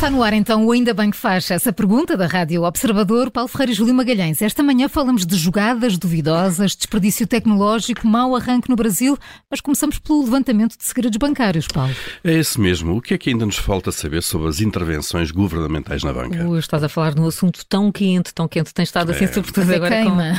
[0.00, 3.48] Está no ar então o Ainda Bem que faz essa pergunta da Rádio Observador, Paulo
[3.48, 4.40] Ferreira e Júlio Magalhães.
[4.40, 9.18] Esta manhã falamos de jogadas duvidosas, desperdício tecnológico, mau arranque no Brasil,
[9.50, 11.94] mas começamos pelo levantamento de segredos bancários, Paulo.
[12.24, 12.96] É esse mesmo.
[12.96, 16.48] O que é que ainda nos falta saber sobre as intervenções governamentais na banca?
[16.48, 19.28] Uh, estás a falar de um assunto tão quente, tão quente, tem estado assim, É.
[19.32, 19.96] sobretudo agora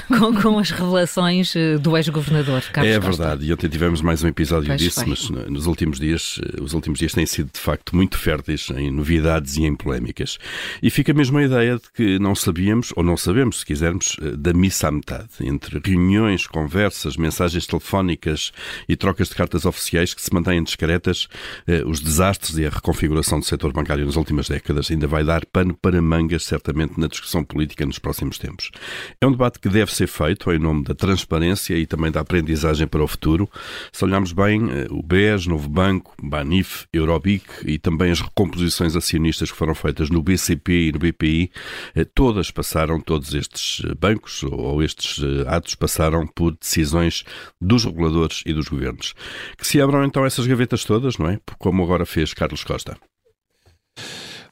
[0.07, 2.63] com, com, com as revelações eh, do ex-governador.
[2.73, 3.11] Carlos É Costa.
[3.23, 5.09] verdade, e ontem tivemos mais um episódio Pois disso, foi.
[5.09, 8.67] mas no- nos últimos dias, eh, os últimos dias têm sido de facto muito férteis
[8.75, 10.37] em novidades e em polémicas.
[10.81, 14.35] E fica mesmo a ideia de que não sabíamos, ou não sabemos, se quisermos, eh,
[14.35, 18.51] da missa à metade, entre reuniões, conversas, mensagens telefónicas
[18.87, 21.27] e trocas de cartas oficiais que se mantêm discretas,
[21.67, 25.45] eh, os desastres e a reconfiguração do setor bancário nas últimas décadas ainda vai dar
[25.45, 28.71] pano para mangas, certamente, na discussão política nos próximos tempos.
[29.19, 32.87] É um debate que deve ser feito em nome da transparência e também da aprendizagem
[32.87, 33.49] para o futuro.
[33.91, 39.40] Se olharmos bem, eh, o BES, Novo Banco, Banif, Eurobic e também as recomposições acionistas
[39.49, 41.51] que foram feitas no BCP e no BPI,
[41.95, 47.23] eh, todas passaram, todos estes eh, bancos ou estes eh, atos passaram por decisões
[47.59, 49.13] dos reguladores e dos governos.
[49.57, 51.39] Que se abram então essas gavetas todas, não é?
[51.57, 52.97] Como agora fez Carlos Costa.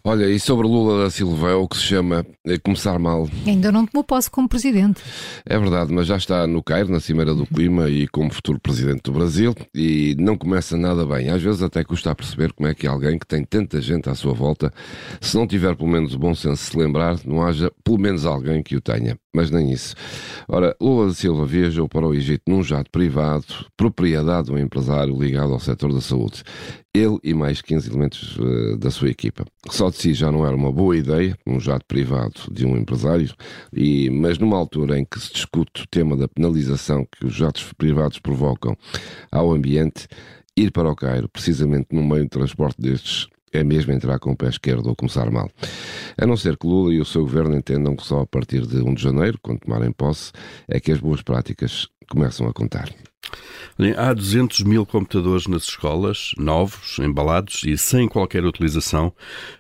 [0.02, 3.28] Olha, e sobre Lula da Silva é o que se chama eh, começar mal.
[3.45, 5.02] Ainda não tomou posse como presidente.
[5.45, 9.02] É verdade, mas já está no Cairo, na Cimeira do Clima e como futuro presidente
[9.03, 11.30] do Brasil e não começa nada bem.
[11.30, 14.16] Às vezes até custa a perceber como é que alguém que tem tanta gente à
[14.16, 14.72] sua volta,
[15.20, 18.25] se não tiver pelo menos o bom senso de se lembrar, não haja pelo menos
[18.25, 19.17] alguém que o tenha.
[19.36, 19.95] Mas nem isso.
[20.47, 25.14] Ora, Lula da Silva viajou para o Egito num jato privado, propriedade de um empresário
[25.20, 26.42] ligado ao setor da saúde.
[26.94, 29.45] Ele e mais 15 elementos eh, da sua equipa.
[29.70, 33.32] Só de si já não era uma boa ideia, um jato privado de um empresário,
[33.72, 37.72] e, mas numa altura em que se discute o tema da penalização que os jatos
[37.73, 38.76] privados provocam
[39.32, 40.08] ao ambiente,
[40.58, 44.36] ir para o Cairo, precisamente num meio de transporte destes, é mesmo entrar com o
[44.36, 45.50] pé esquerdo ou começar mal.
[46.17, 48.77] A não ser que Lula e o seu governo entendam que só a partir de
[48.77, 50.32] 1 de janeiro, quando tomarem posse,
[50.67, 52.89] é que as boas práticas começam a contar.
[53.98, 59.14] Há 200 mil computadores nas escolas, novos, embalados e sem qualquer utilização.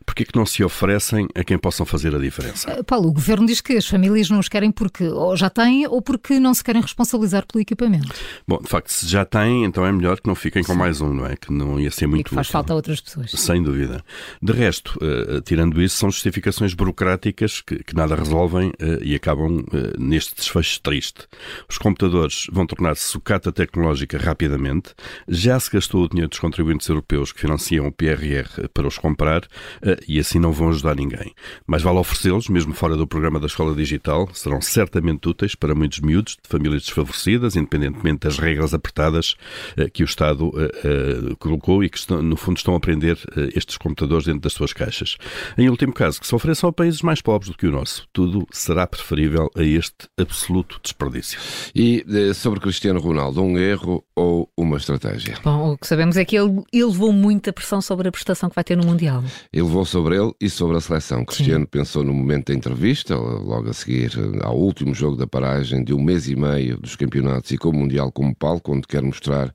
[0.05, 2.79] Porquê que não se oferecem a quem possam fazer a diferença?
[2.79, 5.87] Uh, Paulo, o governo diz que as famílias não os querem porque ou já têm
[5.87, 8.13] ou porque não se querem responsabilizar pelo equipamento.
[8.47, 11.13] Bom, de facto, se já têm, então é melhor que não fiquem com mais um,
[11.13, 11.37] não é?
[11.37, 12.53] Que não ia ser E muito que faz útil.
[12.53, 13.31] falta a outras pessoas.
[13.31, 14.03] Sem dúvida.
[14.41, 19.63] De resto, eh, tirando isso, são justificações burocráticas que, que nada resolvem eh, e acabam
[19.71, 21.27] eh, neste desfecho triste.
[21.69, 24.93] Os computadores vão tornar-se sucata tecnológica rapidamente.
[25.27, 29.43] Já se gastou o dinheiro dos contribuintes europeus que financiam o PRR para os comprar
[29.81, 31.33] eh, e assim não vão ajudar ninguém.
[31.65, 35.99] Mas vale oferecê-los, mesmo fora do programa da Escola Digital, serão certamente úteis para muitos
[35.99, 39.35] miúdos de famílias desfavorecidas, independentemente das regras apertadas
[39.77, 43.17] eh, que o Estado eh, colocou e que, no fundo, estão a aprender
[43.55, 45.17] estes computadores dentro das suas caixas.
[45.57, 48.07] Em último caso, que se ofereçam a países mais pobres do que o nosso.
[48.13, 51.39] Tudo será preferível a este absoluto desperdício.
[51.75, 52.03] E
[52.33, 55.35] sobre Cristiano Ronaldo, um erro ou uma estratégia?
[55.43, 58.55] Bom, o que sabemos é que ele, ele levou muita pressão sobre a prestação que
[58.55, 59.23] vai ter no Mundial.
[59.51, 61.25] Ele levou sobre ele e sobre a seleção.
[61.25, 64.11] Cristiano pensou no momento da entrevista, logo a seguir
[64.41, 67.73] ao último jogo da paragem de um mês e meio dos campeonatos e com o
[67.73, 69.53] Mundial como palco, onde quer mostrar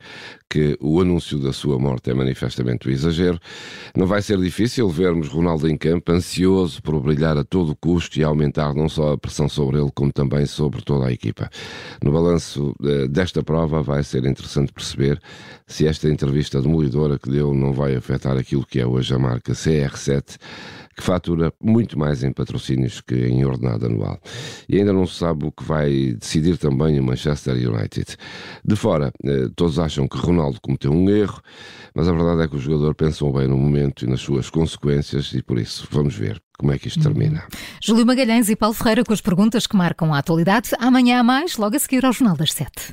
[0.55, 3.41] que o anúncio da sua morte é manifestamente um exagero.
[3.93, 8.23] Não vai ser difícil vermos Ronaldo em campo, ansioso por brilhar a todo custo e
[8.23, 11.51] aumentar não só a pressão sobre ele, como também sobre toda a equipa.
[12.01, 15.21] No balanço eh, desta prova vai ser interessante perceber
[15.67, 19.55] se esta entrevista demolidora que deu não vai afetar aquilo que é hoje a marca
[19.55, 20.37] CR7,
[20.95, 24.21] que fatura muito mais em patrocínios que em ordenado anual.
[24.69, 28.17] E ainda não se sabe o que vai decidir também o Manchester United.
[28.65, 31.41] De fora, eh, todos acham que Ronaldo cometeu um erro,
[31.95, 35.33] mas a verdade é que o jogador pensou bem no momento e nas suas consequências
[35.35, 37.45] e por isso vamos ver como é que isto termina.
[37.83, 40.71] Júlio Magalhães e Paulo Ferreira com as perguntas que marcam a atualidade.
[40.79, 42.93] Amanhã há mais, logo a seguir ao Jornal das Sete.